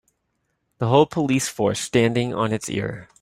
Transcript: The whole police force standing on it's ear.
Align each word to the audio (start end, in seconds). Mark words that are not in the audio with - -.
The 0.79 0.87
whole 0.87 1.05
police 1.05 1.47
force 1.47 1.79
standing 1.79 2.33
on 2.33 2.51
it's 2.53 2.71
ear. 2.71 3.07